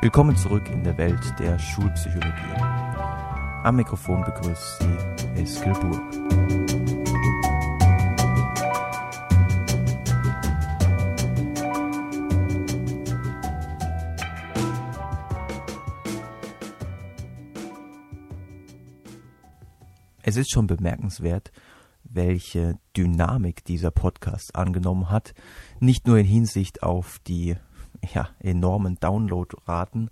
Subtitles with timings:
[0.00, 2.30] Willkommen zurück in der Welt der Schulpsychologie.
[3.64, 6.00] Am Mikrofon begrüßt Sie Eskel Burg.
[20.22, 21.50] Es ist schon bemerkenswert,
[22.04, 25.34] welche Dynamik dieser Podcast angenommen hat,
[25.80, 27.56] nicht nur in Hinsicht auf die
[28.14, 30.10] ja, enormen Downloadraten,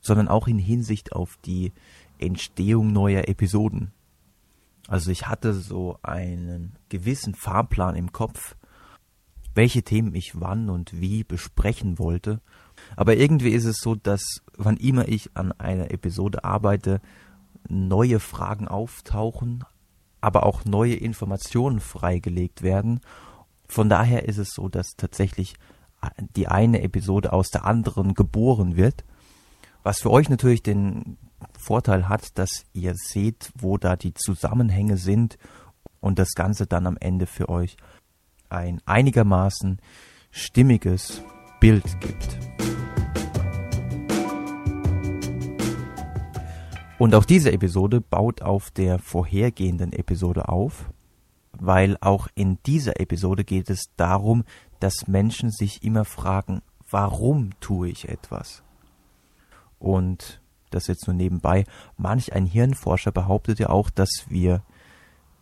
[0.00, 1.72] sondern auch in Hinsicht auf die
[2.18, 3.92] Entstehung neuer Episoden.
[4.88, 8.56] Also ich hatte so einen gewissen Fahrplan im Kopf,
[9.54, 12.40] welche Themen ich wann und wie besprechen wollte.
[12.96, 17.00] Aber irgendwie ist es so, dass wann immer ich an einer Episode arbeite,
[17.68, 19.64] neue Fragen auftauchen,
[20.20, 23.00] aber auch neue Informationen freigelegt werden.
[23.68, 25.54] Von daher ist es so, dass tatsächlich
[26.36, 29.04] die eine Episode aus der anderen geboren wird.
[29.82, 31.16] Was für euch natürlich den
[31.58, 35.38] Vorteil hat, dass ihr seht, wo da die Zusammenhänge sind
[36.00, 37.76] und das Ganze dann am Ende für euch
[38.48, 39.78] ein einigermaßen
[40.30, 41.22] stimmiges
[41.60, 42.38] Bild gibt.
[46.98, 50.90] Und auch diese Episode baut auf der vorhergehenden Episode auf,
[51.58, 54.44] weil auch in dieser Episode geht es darum,
[54.82, 58.62] dass Menschen sich immer fragen, warum tue ich etwas?
[59.78, 61.64] Und das jetzt nur nebenbei,
[61.96, 64.62] manch ein Hirnforscher behauptet ja auch, dass wir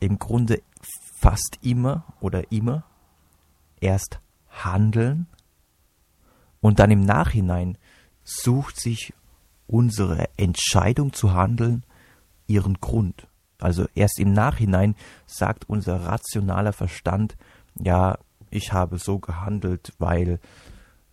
[0.01, 0.63] im Grunde
[1.19, 2.85] fast immer oder immer
[3.81, 5.27] erst handeln
[6.61, 7.79] und dann im Nachhinein
[8.25, 9.15] sucht sich
[9.67, 11.85] unsere Entscheidung zu handeln
[12.47, 13.29] ihren Grund.
[13.59, 17.37] Also erst im Nachhinein sagt unser rationaler Verstand,
[17.79, 18.19] ja,
[18.51, 20.41] ich habe so gehandelt, weil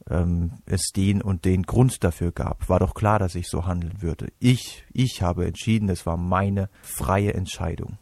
[0.09, 2.69] ähm, es den und den Grund dafür gab.
[2.69, 4.31] War doch klar, dass ich so handeln würde.
[4.39, 7.97] Ich, ich habe entschieden, es war meine freie Entscheidung.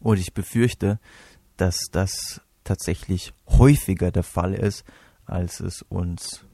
[0.00, 0.98] Und ich befürchte,
[1.56, 4.84] dass das tatsächlich häufiger der Fall ist,
[5.26, 6.44] als es uns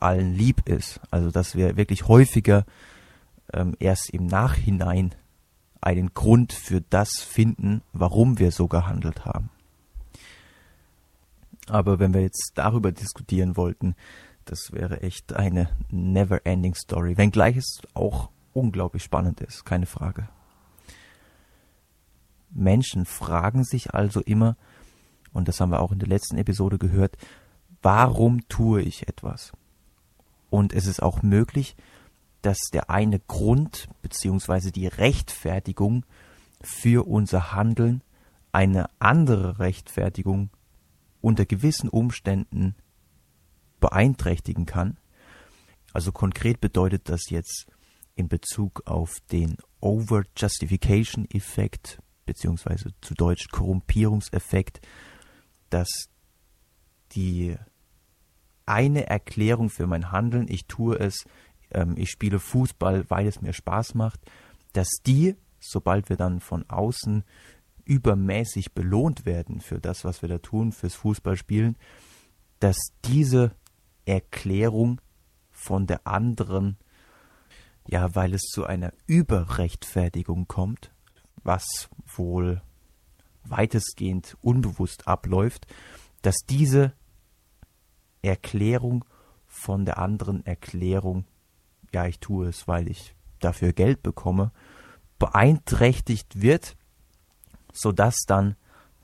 [0.00, 1.00] allen lieb ist.
[1.10, 2.64] Also dass wir wirklich häufiger
[3.52, 5.14] ähm, erst im Nachhinein
[5.80, 9.50] einen Grund für das finden, warum wir so gehandelt haben.
[11.68, 13.94] Aber wenn wir jetzt darüber diskutieren wollten,
[14.44, 17.16] das wäre echt eine never-ending Story.
[17.16, 20.28] Wenngleich es auch unglaublich spannend ist, keine Frage.
[22.50, 24.56] Menschen fragen sich also immer,
[25.32, 27.16] und das haben wir auch in der letzten Episode gehört,
[27.82, 29.52] warum tue ich etwas?
[30.48, 31.76] Und es ist auch möglich,
[32.42, 34.70] dass der eine Grund bzw.
[34.70, 36.04] die Rechtfertigung
[36.60, 38.02] für unser Handeln
[38.52, 40.50] eine andere Rechtfertigung
[41.26, 42.76] unter gewissen Umständen
[43.80, 44.96] beeinträchtigen kann.
[45.92, 47.66] Also konkret bedeutet das jetzt
[48.14, 54.86] in Bezug auf den Over-Justification-Effekt beziehungsweise zu Deutsch Korrumpierungseffekt,
[55.68, 55.88] dass
[57.10, 57.56] die
[58.64, 61.24] eine Erklärung für mein Handeln, ich tue es,
[61.72, 64.20] ähm, ich spiele Fußball, weil es mir Spaß macht,
[64.74, 67.24] dass die, sobald wir dann von außen
[67.86, 71.78] übermäßig belohnt werden für das, was wir da tun, fürs Fußballspielen,
[72.60, 73.52] dass diese
[74.04, 75.00] Erklärung
[75.50, 76.76] von der anderen,
[77.86, 80.92] ja, weil es zu einer Überrechtfertigung kommt,
[81.42, 82.60] was wohl
[83.44, 85.66] weitestgehend unbewusst abläuft,
[86.22, 86.92] dass diese
[88.22, 89.04] Erklärung
[89.46, 91.24] von der anderen Erklärung,
[91.92, 94.50] ja, ich tue es, weil ich dafür Geld bekomme,
[95.18, 96.76] beeinträchtigt wird,
[97.76, 98.56] sodass dann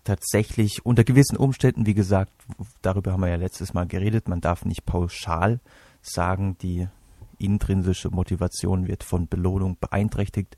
[0.04, 2.32] tatsächlich unter gewissen Umständen, wie gesagt,
[2.80, 5.60] darüber haben wir ja letztes Mal geredet, man darf nicht pauschal
[6.00, 6.88] sagen, die
[7.38, 10.56] intrinsische Motivation wird von Belohnung beeinträchtigt,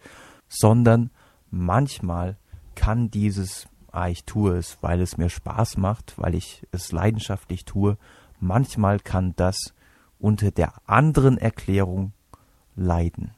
[0.48, 1.10] sondern
[1.50, 2.36] manchmal
[2.74, 7.64] kann dieses, ah, ich tue es, weil es mir Spaß macht, weil ich es leidenschaftlich
[7.64, 7.98] tue,
[8.40, 9.74] manchmal kann das
[10.18, 12.12] unter der anderen Erklärung
[12.76, 13.32] leiden.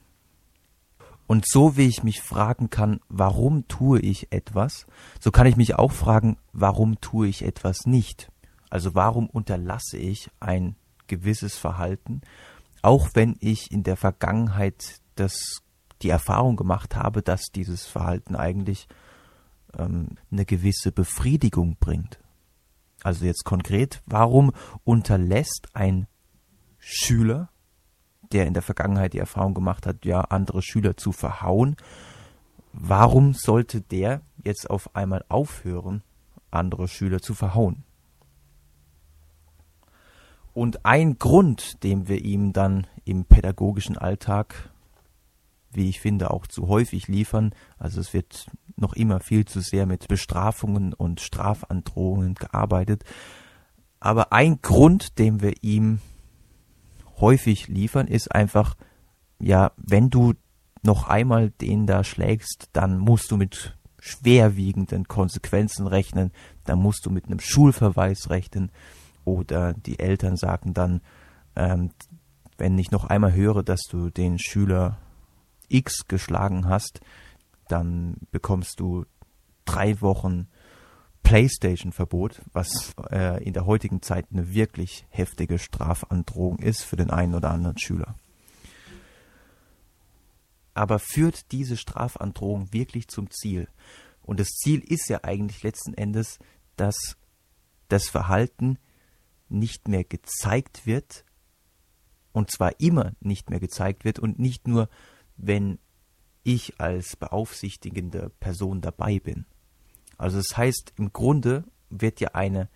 [1.27, 4.87] Und so wie ich mich fragen kann, warum tue ich etwas,
[5.19, 8.31] so kann ich mich auch fragen, warum tue ich etwas nicht.
[8.71, 10.77] Also warum unterlasse ich ein
[11.07, 12.21] gewisses Verhalten,
[12.83, 15.63] auch wenn ich in der Vergangenheit das,
[16.03, 18.87] die Erfahrung gemacht habe, dass dieses Verhalten eigentlich
[19.77, 22.21] ähm, eine gewisse Befriedigung bringt.
[23.03, 24.53] Also jetzt konkret, warum
[24.85, 26.07] unterlässt ein
[26.79, 27.51] Schüler
[28.33, 31.77] der in der Vergangenheit die Erfahrung gemacht hat, ja, andere Schüler zu verhauen,
[32.73, 36.03] warum sollte der jetzt auf einmal aufhören,
[36.51, 37.85] andere Schüler zu verhauen?
[40.53, 44.71] Und ein Grund, den wir ihm dann im pädagogischen Alltag,
[45.71, 48.47] wie ich finde, auch zu häufig liefern, also es wird
[48.77, 53.05] noch immer viel zu sehr mit Bestrafungen und Strafandrohungen gearbeitet,
[54.01, 56.01] aber ein Grund, den wir ihm
[57.19, 58.77] häufig liefern, ist einfach,
[59.39, 60.35] ja, wenn du
[60.83, 66.31] noch einmal den da schlägst, dann musst du mit schwerwiegenden Konsequenzen rechnen,
[66.65, 68.71] dann musst du mit einem Schulverweis rechnen.
[69.25, 71.01] Oder die Eltern sagen dann,
[71.57, 71.91] ähm,
[72.59, 74.99] wenn ich noch einmal höre, dass du den Schüler
[75.69, 77.01] X geschlagen hast,
[77.69, 79.05] dann bekommst du
[79.65, 80.47] drei Wochen
[81.27, 87.35] PlayStation-Verbot, was äh, in der heutigen Zeit eine wirklich heftige Strafandrohung ist für den einen
[87.35, 88.15] oder anderen Schüler.
[90.73, 93.67] Aber führt diese Strafandrohung wirklich zum Ziel?
[94.23, 96.39] Und das Ziel ist ja eigentlich letzten Endes,
[96.77, 97.17] dass
[97.89, 98.79] das Verhalten
[99.49, 101.25] nicht mehr gezeigt wird,
[102.31, 104.89] und zwar immer nicht mehr gezeigt wird und nicht nur,
[105.37, 105.81] wenn
[106.45, 109.45] ich als beaufsichtigende Person dabei bin.
[110.19, 112.69] Also das heißt, im Grunde wird ja eine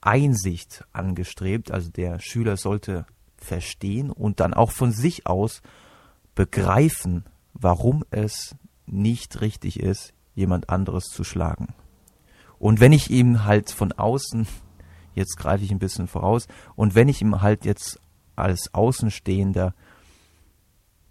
[0.00, 5.62] Einsicht angestrebt, also der Schüler sollte verstehen und dann auch von sich aus
[6.34, 7.24] begreifen,
[7.54, 8.54] warum es
[8.86, 11.74] nicht richtig ist, jemand anderes zu schlagen.
[12.58, 14.46] Und wenn ich ihm halt von außen,
[15.14, 18.00] jetzt greife ich ein bisschen voraus, und wenn ich ihm halt jetzt
[18.36, 19.74] als Außenstehender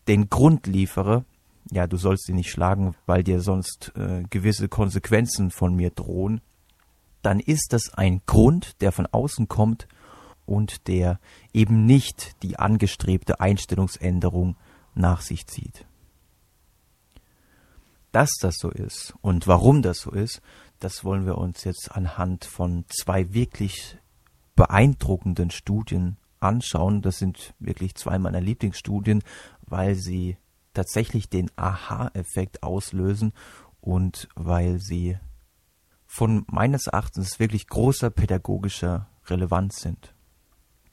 [0.08, 1.26] den Grund liefere,
[1.72, 6.42] ja, du sollst ihn nicht schlagen, weil dir sonst äh, gewisse Konsequenzen von mir drohen,
[7.22, 9.88] dann ist das ein Grund, der von außen kommt
[10.46, 11.20] und der
[11.54, 14.58] eben nicht die angestrebte Einstellungsänderung
[14.94, 15.86] nach sich zieht.
[18.12, 20.42] Dass das so ist und warum das so ist,
[20.80, 23.98] das wollen wir uns jetzt anhand von zwei wirklich
[24.56, 27.02] beeindruckenden Studien anschauen.
[27.02, 29.24] Das sind wirklich zwei meiner Lieblingsstudien,
[29.62, 30.38] weil sie
[30.76, 33.34] tatsächlich den Aha-Effekt auslösen
[33.82, 35.18] und weil sie
[36.06, 40.14] von meines Erachtens wirklich großer pädagogischer Relevanz sind.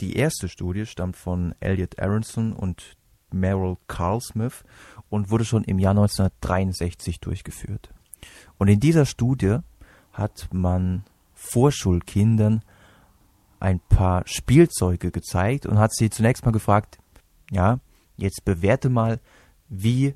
[0.00, 2.96] Die erste Studie stammt von Elliot Aronson und
[3.31, 4.64] Merrill Carlsmith
[5.08, 7.93] und wurde schon im Jahr 1963 durchgeführt.
[8.58, 9.58] Und in dieser Studie
[10.12, 12.62] hat man Vorschulkindern
[13.61, 16.99] ein paar Spielzeuge gezeigt und hat sie zunächst mal gefragt,
[17.50, 17.79] ja,
[18.17, 19.20] jetzt bewerte mal,
[19.72, 20.14] wie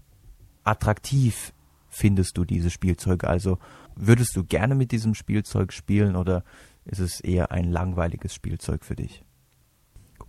[0.64, 1.52] attraktiv
[1.88, 3.26] findest du diese Spielzeuge?
[3.26, 3.58] Also
[3.96, 6.44] würdest du gerne mit diesem Spielzeug spielen oder
[6.84, 9.24] ist es eher ein langweiliges Spielzeug für dich?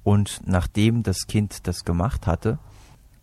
[0.04, 2.60] Und nachdem das Kind das gemacht hatte,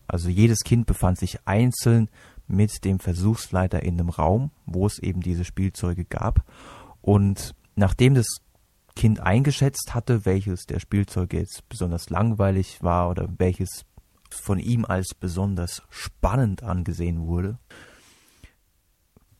[0.06, 2.10] also jedes Kind befand sich einzeln
[2.46, 6.44] mit dem Versuchsleiter in einem Raum, wo es eben diese Spielzeuge gab.
[7.00, 8.26] Und nachdem das
[8.94, 13.86] Kind eingeschätzt hatte, welches der Spielzeuge jetzt besonders langweilig war oder welches
[14.34, 17.58] von ihm als besonders spannend angesehen wurde,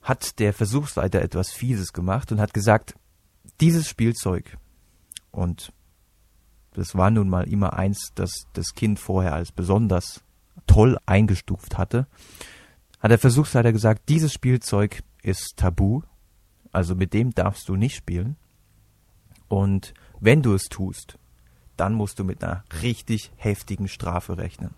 [0.05, 2.95] hat der Versuchsleiter etwas Fieses gemacht und hat gesagt,
[3.61, 4.59] dieses Spielzeug,
[5.31, 5.73] und
[6.73, 10.23] das war nun mal immer eins, das das Kind vorher als besonders
[10.67, 12.07] toll eingestuft hatte,
[13.01, 16.03] hat der Versuchsleiter gesagt, dieses Spielzeug ist tabu,
[16.71, 18.37] also mit dem darfst du nicht spielen.
[19.49, 21.19] Und wenn du es tust,
[21.77, 24.75] dann musst du mit einer richtig heftigen Strafe rechnen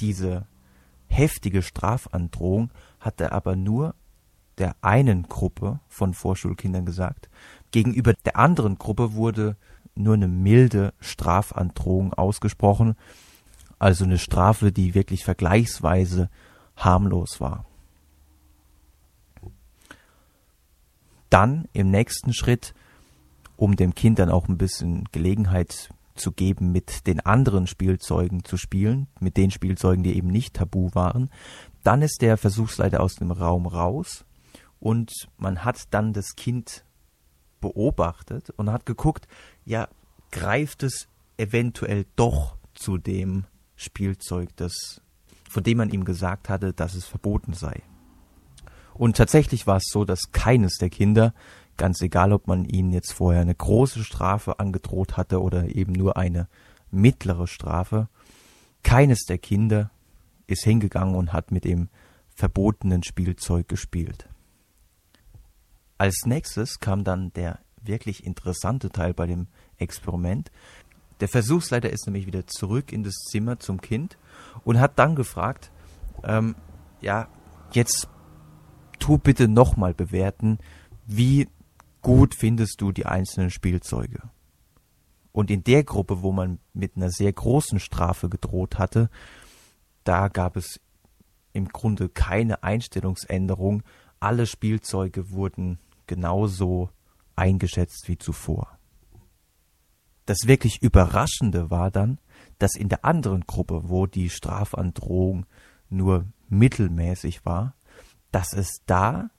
[0.00, 0.46] diese
[1.08, 3.94] heftige Strafandrohung hat er aber nur
[4.58, 7.28] der einen Gruppe von Vorschulkindern gesagt.
[7.70, 9.56] Gegenüber der anderen Gruppe wurde
[9.94, 12.96] nur eine milde Strafandrohung ausgesprochen,
[13.78, 16.28] also eine Strafe, die wirklich vergleichsweise
[16.76, 17.64] harmlos war.
[21.30, 22.74] Dann im nächsten Schritt,
[23.56, 28.56] um dem Kind dann auch ein bisschen Gelegenheit zu geben, mit den anderen Spielzeugen zu
[28.56, 31.30] spielen, mit den Spielzeugen, die eben nicht tabu waren.
[31.82, 34.24] Dann ist der Versuchsleiter aus dem Raum raus
[34.80, 36.84] und man hat dann das Kind
[37.60, 39.26] beobachtet und hat geguckt,
[39.64, 39.88] ja,
[40.30, 43.44] greift es eventuell doch zu dem
[43.76, 45.00] Spielzeug, das,
[45.48, 47.82] von dem man ihm gesagt hatte, dass es verboten sei.
[48.94, 51.32] Und tatsächlich war es so, dass keines der Kinder
[51.78, 56.16] Ganz egal, ob man ihnen jetzt vorher eine große Strafe angedroht hatte oder eben nur
[56.16, 56.48] eine
[56.90, 58.08] mittlere Strafe.
[58.82, 59.90] Keines der Kinder
[60.48, 61.88] ist hingegangen und hat mit dem
[62.34, 64.28] verbotenen Spielzeug gespielt.
[65.98, 70.50] Als nächstes kam dann der wirklich interessante Teil bei dem Experiment.
[71.20, 74.18] Der Versuchsleiter ist nämlich wieder zurück in das Zimmer zum Kind
[74.64, 75.70] und hat dann gefragt,
[76.24, 76.56] ähm,
[77.00, 77.28] ja,
[77.72, 78.08] jetzt
[78.98, 80.58] tu bitte nochmal bewerten,
[81.06, 81.48] wie
[82.02, 84.30] gut findest du die einzelnen Spielzeuge?
[85.32, 89.10] Und in der Gruppe, wo man mit einer sehr großen Strafe gedroht hatte,
[90.04, 90.80] da gab es
[91.52, 93.82] im Grunde keine Einstellungsänderung.
[94.20, 96.90] Alle Spielzeuge wurden genauso
[97.36, 98.78] eingeschätzt wie zuvor.
[100.26, 102.18] Das wirklich Überraschende war dann,
[102.58, 105.46] dass in der anderen Gruppe, wo die Strafandrohung
[105.88, 107.74] nur mittelmäßig war,
[108.30, 109.30] dass es da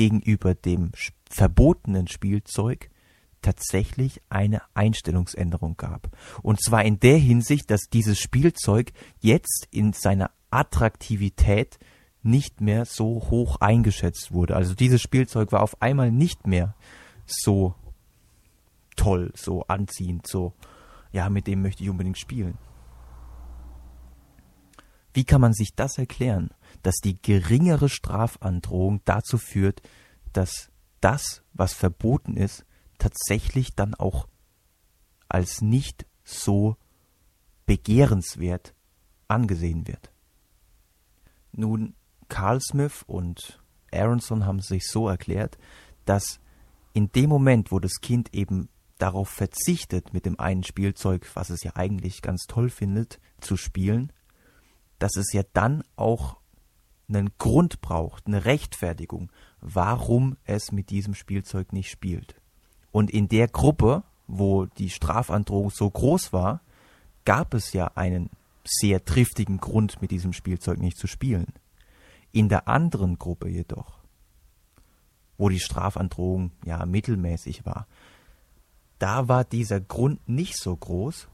[0.00, 0.92] gegenüber dem
[1.28, 2.88] verbotenen Spielzeug
[3.42, 6.16] tatsächlich eine Einstellungsänderung gab.
[6.40, 11.78] Und zwar in der Hinsicht, dass dieses Spielzeug jetzt in seiner Attraktivität
[12.22, 14.56] nicht mehr so hoch eingeschätzt wurde.
[14.56, 16.74] Also dieses Spielzeug war auf einmal nicht mehr
[17.26, 17.74] so
[18.96, 20.54] toll, so anziehend, so,
[21.12, 22.56] ja, mit dem möchte ich unbedingt spielen.
[25.12, 26.48] Wie kann man sich das erklären,
[26.82, 29.82] dass die geringere Strafandrohung dazu führt,
[30.32, 32.64] dass das, was verboten ist,
[32.98, 34.28] tatsächlich dann auch
[35.28, 36.76] als nicht so
[37.66, 38.74] begehrenswert
[39.28, 40.12] angesehen wird?
[41.52, 41.94] Nun,
[42.28, 43.60] Carl Smith und
[43.92, 45.58] Aronson haben sich so erklärt,
[46.04, 46.40] dass
[46.92, 51.62] in dem Moment, wo das Kind eben darauf verzichtet, mit dem einen Spielzeug, was es
[51.62, 54.12] ja eigentlich ganz toll findet, zu spielen,
[54.98, 56.39] dass es ja dann auch
[57.10, 62.40] einen Grund braucht, eine Rechtfertigung, warum es mit diesem Spielzeug nicht spielt.
[62.92, 66.62] Und in der Gruppe, wo die Strafandrohung so groß war,
[67.24, 68.30] gab es ja einen
[68.64, 71.52] sehr triftigen Grund, mit diesem Spielzeug nicht zu spielen.
[72.32, 73.98] In der anderen Gruppe jedoch,
[75.36, 77.86] wo die Strafandrohung ja mittelmäßig war,
[78.98, 81.28] da war dieser Grund nicht so groß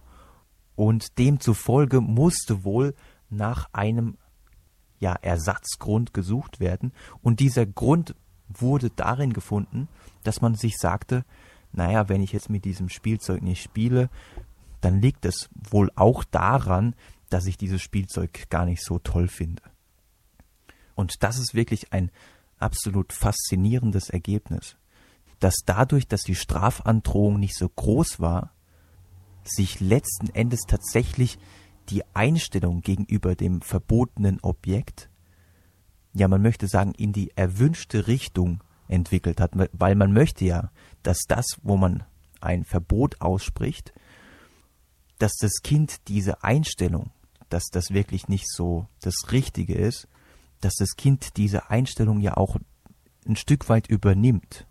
[0.77, 2.95] und demzufolge musste wohl
[3.29, 4.17] nach einem
[4.99, 8.15] ja, Ersatzgrund gesucht werden und dieser Grund
[8.49, 9.89] wurde darin gefunden,
[10.23, 11.25] dass man sich sagte,
[11.73, 14.09] naja, wenn ich jetzt mit diesem Spielzeug nicht spiele,
[14.81, 16.95] dann liegt es wohl auch daran,
[17.29, 19.63] dass ich dieses Spielzeug gar nicht so toll finde.
[20.95, 22.11] Und das ist wirklich ein
[22.59, 24.77] absolut faszinierendes Ergebnis,
[25.41, 28.53] dass dadurch, dass die Strafandrohung nicht so groß war,
[29.45, 31.39] sich letzten Endes tatsächlich
[31.91, 35.09] die Einstellung gegenüber dem verbotenen Objekt,
[36.13, 40.71] ja man möchte sagen, in die erwünschte Richtung entwickelt hat, weil man möchte ja,
[41.03, 42.05] dass das, wo man
[42.41, 43.93] ein Verbot ausspricht,
[45.19, 47.11] dass das Kind diese Einstellung,
[47.49, 50.09] dass das wirklich nicht so das Richtige ist,
[50.61, 52.57] dass das Kind diese Einstellung ja auch
[53.27, 54.67] ein Stück weit übernimmt.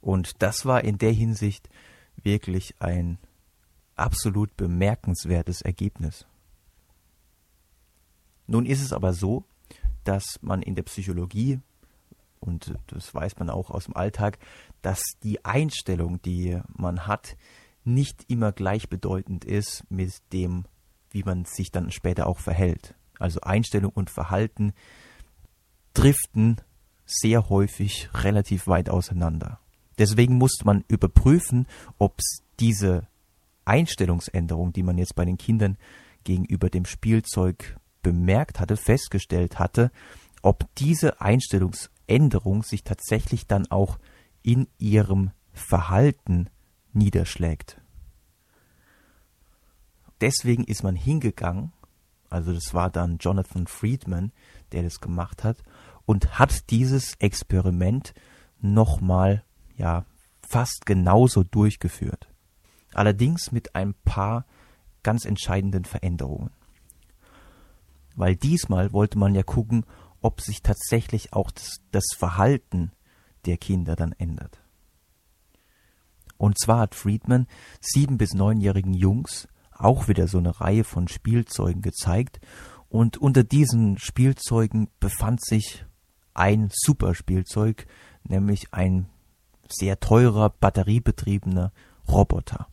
[0.00, 1.68] Und das war in der Hinsicht
[2.22, 3.18] wirklich ein
[4.02, 6.26] absolut bemerkenswertes Ergebnis.
[8.46, 9.44] Nun ist es aber so,
[10.04, 11.60] dass man in der Psychologie,
[12.40, 14.38] und das weiß man auch aus dem Alltag,
[14.82, 17.36] dass die Einstellung, die man hat,
[17.84, 20.64] nicht immer gleichbedeutend ist mit dem,
[21.10, 22.94] wie man sich dann später auch verhält.
[23.18, 24.72] Also Einstellung und Verhalten
[25.94, 26.60] driften
[27.06, 29.60] sehr häufig relativ weit auseinander.
[29.98, 31.66] Deswegen muss man überprüfen,
[31.98, 32.18] ob
[32.58, 33.06] diese
[33.64, 35.76] Einstellungsänderung, die man jetzt bei den Kindern
[36.24, 39.90] gegenüber dem Spielzeug bemerkt hatte, festgestellt hatte,
[40.42, 43.98] ob diese Einstellungsänderung sich tatsächlich dann auch
[44.42, 46.48] in ihrem Verhalten
[46.92, 47.80] niederschlägt.
[50.20, 51.72] Deswegen ist man hingegangen,
[52.28, 54.32] also das war dann Jonathan Friedman,
[54.72, 55.62] der das gemacht hat,
[56.06, 58.14] und hat dieses Experiment
[58.60, 59.44] nochmal,
[59.76, 60.04] ja,
[60.46, 62.31] fast genauso durchgeführt.
[62.94, 64.46] Allerdings mit ein paar
[65.02, 66.50] ganz entscheidenden Veränderungen.
[68.14, 69.84] Weil diesmal wollte man ja gucken,
[70.20, 72.92] ob sich tatsächlich auch das, das Verhalten
[73.46, 74.62] der Kinder dann ändert.
[76.36, 77.46] Und zwar hat Friedman
[77.80, 82.40] sieben bis neunjährigen Jungs auch wieder so eine Reihe von Spielzeugen gezeigt
[82.88, 85.84] und unter diesen Spielzeugen befand sich
[86.34, 87.86] ein Superspielzeug,
[88.24, 89.08] nämlich ein
[89.68, 91.72] sehr teurer batteriebetriebener
[92.08, 92.68] Roboter.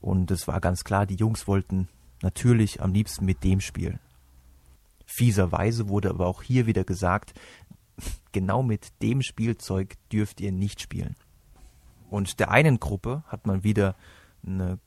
[0.00, 1.88] Und es war ganz klar, die Jungs wollten
[2.22, 4.00] natürlich am liebsten mit dem spielen.
[5.04, 7.34] Fieserweise wurde aber auch hier wieder gesagt,
[8.32, 11.16] genau mit dem Spielzeug dürft ihr nicht spielen.
[12.08, 13.94] Und der einen Gruppe hat man wieder
[14.44, 14.78] eine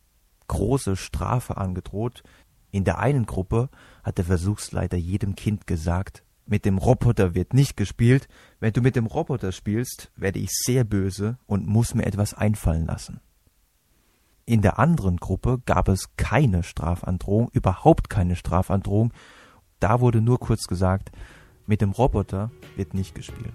[0.48, 2.24] große Strafe angedroht.
[2.72, 3.70] In der einen Gruppe
[4.04, 8.28] hat der Versuchsleiter jedem Kind gesagt, mit dem Roboter wird nicht gespielt.
[8.60, 12.86] Wenn du mit dem Roboter spielst, werde ich sehr böse und muss mir etwas einfallen
[12.86, 13.22] lassen.
[14.46, 19.14] In der anderen Gruppe gab es keine Strafandrohung, überhaupt keine Strafandrohung.
[19.80, 21.12] Da wurde nur kurz gesagt,
[21.66, 23.54] mit dem Roboter wird nicht gespielt.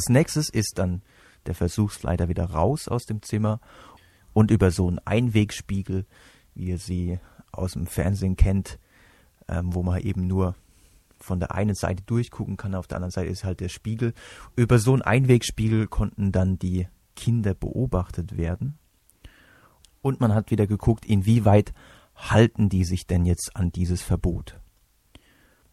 [0.00, 1.02] Als nächstes ist dann
[1.44, 3.60] der Versuchsleiter wieder raus aus dem Zimmer
[4.32, 6.06] und über so einen Einwegspiegel,
[6.54, 7.18] wie ihr sie
[7.52, 8.78] aus dem Fernsehen kennt,
[9.46, 10.54] ähm, wo man eben nur
[11.18, 14.14] von der einen Seite durchgucken kann, auf der anderen Seite ist halt der Spiegel.
[14.56, 18.78] Über so einen Einwegspiegel konnten dann die Kinder beobachtet werden.
[20.00, 21.74] Und man hat wieder geguckt, inwieweit
[22.14, 24.58] halten die sich denn jetzt an dieses Verbot.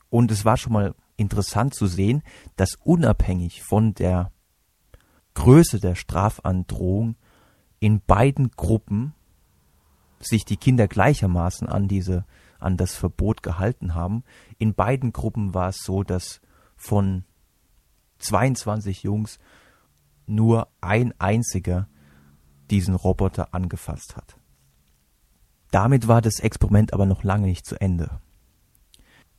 [0.10, 2.24] Und es war schon mal interessant zu sehen,
[2.56, 4.32] dass unabhängig von der
[5.34, 7.16] Größe der Strafandrohung
[7.80, 9.14] in beiden Gruppen
[10.20, 12.26] sich die Kinder gleichermaßen an diese
[12.60, 14.24] an das Verbot gehalten haben.
[14.58, 16.42] In beiden Gruppen war es so, dass
[16.76, 17.24] von
[18.20, 19.38] 22 Jungs
[20.26, 21.88] nur ein einziger
[22.70, 24.38] diesen Roboter angefasst hat.
[25.72, 28.22] Damit war das Experiment aber noch lange nicht zu Ende.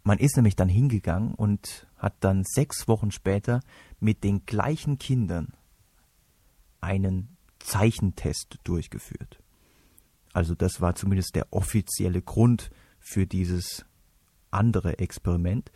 [0.09, 3.61] Man ist nämlich dann hingegangen und hat dann sechs Wochen später
[4.01, 5.53] mit den gleichen Kindern
[6.81, 9.39] einen Zeichentest durchgeführt.
[10.33, 13.85] Also das war zumindest der offizielle Grund für dieses
[14.51, 15.71] andere Experiment.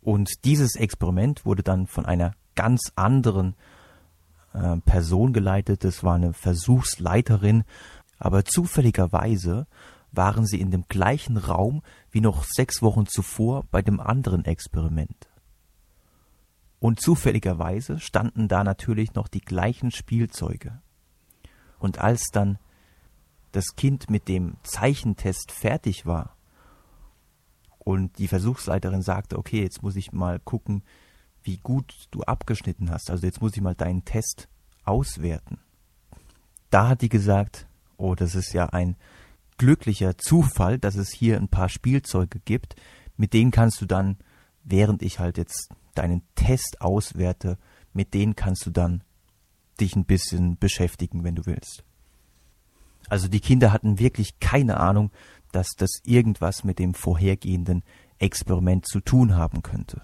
[0.00, 3.54] Und dieses Experiment wurde dann von einer ganz anderen
[4.52, 5.84] äh, Person geleitet.
[5.84, 7.62] Das war eine Versuchsleiterin.
[8.18, 9.68] Aber zufälligerweise
[10.16, 15.28] waren sie in dem gleichen Raum wie noch sechs Wochen zuvor bei dem anderen Experiment.
[16.78, 20.80] Und zufälligerweise standen da natürlich noch die gleichen Spielzeuge.
[21.78, 22.58] Und als dann
[23.52, 26.36] das Kind mit dem Zeichentest fertig war
[27.78, 30.82] und die Versuchsleiterin sagte, okay, jetzt muss ich mal gucken,
[31.42, 34.48] wie gut du abgeschnitten hast, also jetzt muss ich mal deinen Test
[34.84, 35.58] auswerten.
[36.70, 38.96] Da hat die gesagt, oh, das ist ja ein
[39.58, 42.76] glücklicher Zufall, dass es hier ein paar Spielzeuge gibt,
[43.16, 44.18] mit denen kannst du dann,
[44.64, 47.58] während ich halt jetzt deinen Test auswerte,
[47.92, 49.02] mit denen kannst du dann
[49.80, 51.84] dich ein bisschen beschäftigen, wenn du willst.
[53.08, 55.10] Also die Kinder hatten wirklich keine Ahnung,
[55.52, 57.82] dass das irgendwas mit dem vorhergehenden
[58.18, 60.02] Experiment zu tun haben könnte.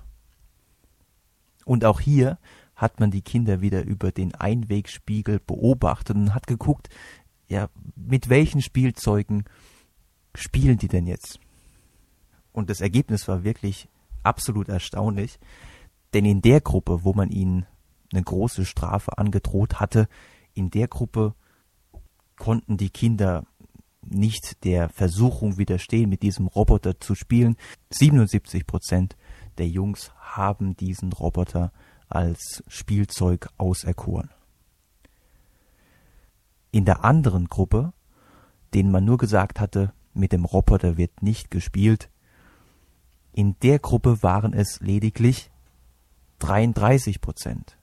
[1.65, 2.39] Und auch hier
[2.75, 6.89] hat man die Kinder wieder über den Einwegspiegel beobachtet und hat geguckt,
[7.53, 9.45] ja, mit welchen Spielzeugen
[10.35, 11.39] spielen die denn jetzt?
[12.51, 13.89] Und das Ergebnis war wirklich
[14.23, 15.39] absolut erstaunlich,
[16.15, 17.67] denn in der Gruppe, wo man ihnen
[18.11, 20.09] eine große Strafe angedroht hatte,
[20.55, 21.35] in der Gruppe
[22.37, 23.45] konnten die Kinder
[24.01, 27.57] nicht der Versuchung widerstehen, mit diesem Roboter zu spielen.
[27.91, 29.17] 77 Prozent
[29.59, 31.71] der Jungs haben diesen Roboter
[32.09, 34.31] als Spielzeug auserkoren.
[36.73, 37.93] In der anderen Gruppe,
[38.75, 42.11] denen man nur gesagt hatte, mit dem Roboter wird nicht gespielt,
[43.33, 45.51] in der Gruppe waren es lediglich
[46.41, 47.79] 33 Prozent.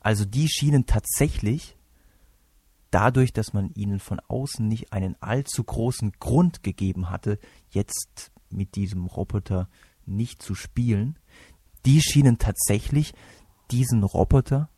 [0.00, 1.76] Also die schienen tatsächlich
[2.90, 7.38] dadurch, dass man ihnen von außen nicht einen allzu großen Grund gegeben hatte,
[7.70, 9.68] jetzt mit diesem Roboter
[10.06, 11.18] nicht zu spielen,
[11.84, 13.14] die schienen tatsächlich
[13.70, 14.70] diesen Roboter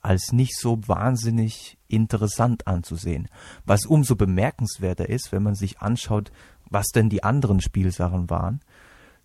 [0.00, 3.28] als nicht so wahnsinnig interessant anzusehen.
[3.64, 6.32] Was umso bemerkenswerter ist, wenn man sich anschaut,
[6.70, 8.60] was denn die anderen Spielsachen waren.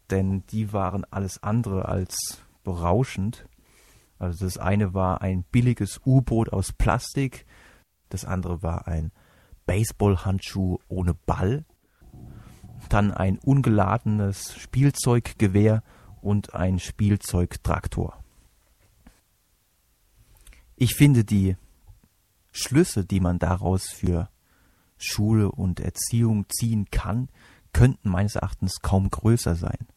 [0.09, 3.47] Denn die waren alles andere als berauschend.
[4.19, 7.45] Also das eine war ein billiges U-Boot aus Plastik,
[8.09, 9.11] das andere war ein
[9.65, 11.65] Baseballhandschuh ohne Ball,
[12.89, 15.83] dann ein ungeladenes Spielzeuggewehr
[16.21, 18.24] und ein Spielzeugtraktor.
[20.75, 21.55] Ich finde die
[22.51, 24.29] Schlüsse, die man daraus für
[24.97, 27.29] Schule und Erziehung ziehen kann,
[27.73, 29.87] könnten meines Erachtens kaum größer sein.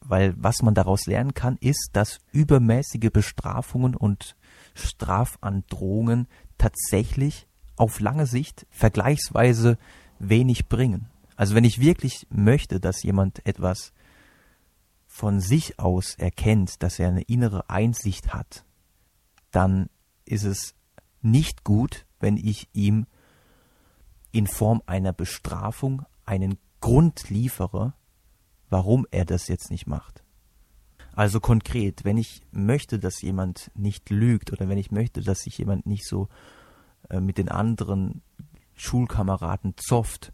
[0.00, 4.36] Weil was man daraus lernen kann, ist, dass übermäßige Bestrafungen und
[4.74, 9.78] Strafandrohungen tatsächlich auf lange Sicht vergleichsweise
[10.18, 11.08] wenig bringen.
[11.36, 13.92] Also wenn ich wirklich möchte, dass jemand etwas
[15.06, 18.64] von sich aus erkennt, dass er eine innere Einsicht hat,
[19.54, 19.88] dann
[20.24, 20.74] ist es
[21.22, 23.06] nicht gut, wenn ich ihm
[24.32, 27.94] in Form einer Bestrafung einen Grund liefere,
[28.68, 30.24] warum er das jetzt nicht macht.
[31.12, 35.58] Also konkret, wenn ich möchte, dass jemand nicht lügt oder wenn ich möchte, dass sich
[35.58, 36.28] jemand nicht so
[37.08, 38.22] äh, mit den anderen
[38.74, 40.32] Schulkameraden zofft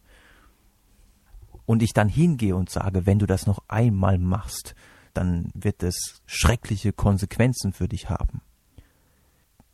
[1.67, 4.75] und ich dann hingehe und sage, wenn du das noch einmal machst,
[5.13, 8.41] dann wird es schreckliche Konsequenzen für dich haben.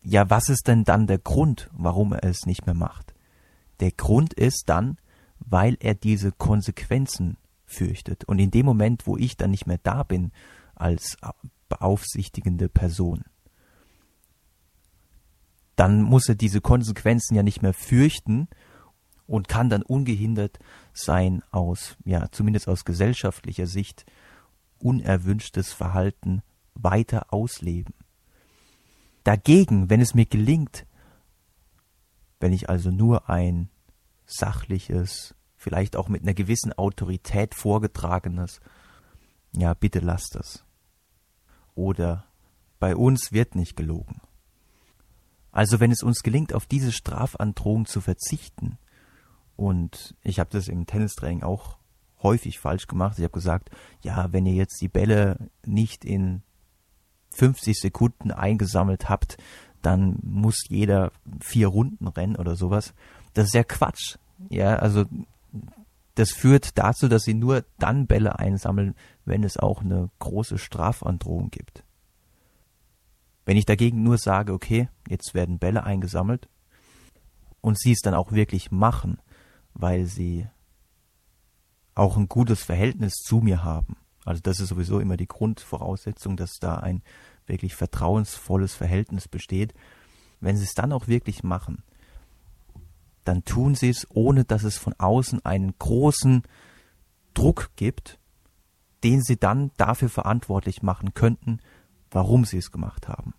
[0.09, 3.13] Ja, was ist denn dann der Grund, warum er es nicht mehr macht?
[3.81, 4.99] Der Grund ist dann,
[5.41, 8.23] weil er diese Konsequenzen fürchtet.
[8.23, 10.31] Und in dem Moment, wo ich dann nicht mehr da bin
[10.77, 11.17] als
[11.69, 13.25] beaufsichtigende Person.
[15.75, 18.47] Dann muss er diese Konsequenzen ja nicht mehr fürchten
[19.27, 20.61] und kann dann ungehindert
[20.93, 24.07] sein aus, ja, zumindest aus gesellschaftlicher Sicht,
[24.79, 26.43] unerwünschtes Verhalten
[26.75, 27.93] weiter ausleben.
[29.27, 30.87] Dagegen, wenn es mir gelingt,
[32.39, 33.71] wenn ich also nur ein
[34.25, 38.61] sachliches, vielleicht auch mit einer gewissen Autorität vorgetragenes,
[39.51, 40.65] ja, bitte lasst das.
[41.75, 42.27] Oder
[42.79, 44.21] bei uns wird nicht gelogen.
[45.51, 48.79] Also wenn es uns gelingt, auf diese Strafandrohung zu verzichten,
[49.57, 51.79] und ich habe das im Tennistraining auch
[52.23, 53.19] häufig falsch gemacht.
[53.19, 53.71] Ich habe gesagt,
[54.03, 56.43] ja, wenn ihr jetzt die Bälle nicht in
[57.37, 59.37] 50 Sekunden eingesammelt habt,
[59.83, 62.95] dann muss jeder vier Runden rennen oder sowas.
[63.35, 64.17] Das ist ja Quatsch.
[64.49, 65.05] Ja, also
[66.17, 68.95] das führt dazu, dass sie nur dann Bälle einsammeln,
[69.25, 71.85] wenn es auch eine große Strafandrohung gibt.
[73.45, 76.49] Wenn ich dagegen nur sage, okay, jetzt werden Bälle eingesammelt
[77.61, 79.19] und sie es dann auch wirklich machen,
[79.75, 80.49] weil sie
[81.95, 83.97] auch ein gutes Verhältnis zu mir haben.
[84.27, 87.03] Also das ist sowieso immer die Grundvoraussetzung, dass da ein
[87.47, 89.73] wirklich vertrauensvolles Verhältnis besteht.
[90.41, 91.83] Wenn sie es dann auch wirklich machen,
[93.25, 96.43] dann tun sie es, ohne dass es von außen einen großen
[97.35, 98.19] Druck gibt,
[99.05, 101.61] den sie dann dafür verantwortlich machen könnten,
[102.11, 103.35] warum sie es gemacht haben.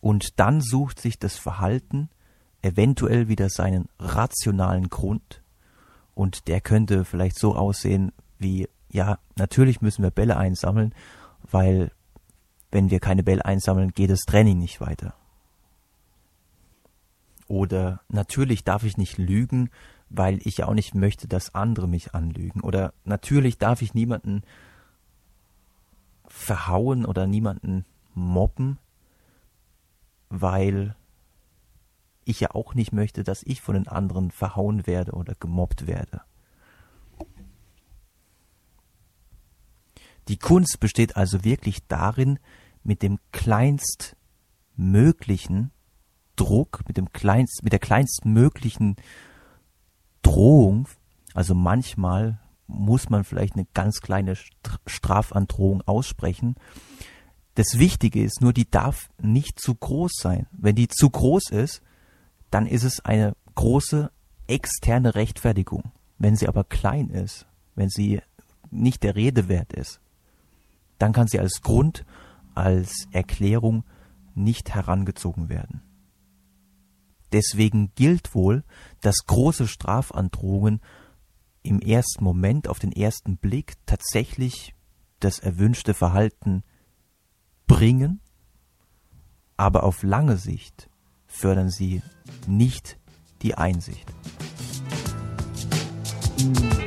[0.00, 2.08] Und dann sucht sich das Verhalten
[2.62, 5.42] eventuell wieder seinen rationalen Grund
[6.14, 10.94] und der könnte vielleicht so aussehen wie, ja, natürlich müssen wir Bälle einsammeln,
[11.50, 11.90] weil
[12.70, 15.14] wenn wir keine Bälle einsammeln, geht das Training nicht weiter.
[17.48, 19.70] Oder natürlich darf ich nicht lügen,
[20.10, 22.60] weil ich ja auch nicht möchte, dass andere mich anlügen.
[22.60, 24.42] Oder natürlich darf ich niemanden
[26.28, 28.78] verhauen oder niemanden mobben,
[30.28, 30.94] weil
[32.24, 36.22] ich ja auch nicht möchte, dass ich von den anderen verhauen werde oder gemobbt werde.
[40.28, 42.38] Die Kunst besteht also wirklich darin,
[42.82, 45.70] mit dem kleinstmöglichen
[46.36, 48.96] Druck, mit dem kleinst, mit der kleinstmöglichen
[50.22, 50.88] Drohung,
[51.34, 54.36] also manchmal muss man vielleicht eine ganz kleine
[54.86, 56.54] Strafandrohung aussprechen.
[57.54, 60.46] Das Wichtige ist nur, die darf nicht zu groß sein.
[60.52, 61.82] Wenn die zu groß ist,
[62.50, 64.10] dann ist es eine große
[64.46, 65.92] externe Rechtfertigung.
[66.18, 68.22] Wenn sie aber klein ist, wenn sie
[68.70, 70.00] nicht der Rede wert ist,
[70.98, 72.04] dann kann sie als Grund,
[72.54, 73.84] als Erklärung
[74.34, 75.82] nicht herangezogen werden.
[77.32, 78.64] Deswegen gilt wohl,
[79.00, 80.80] dass große Strafandrohungen
[81.62, 84.74] im ersten Moment, auf den ersten Blick tatsächlich
[85.18, 86.62] das erwünschte Verhalten
[87.66, 88.20] bringen,
[89.56, 90.90] aber auf lange Sicht
[91.26, 92.02] fördern sie
[92.46, 92.98] nicht
[93.42, 94.12] die Einsicht.
[96.38, 96.83] Musik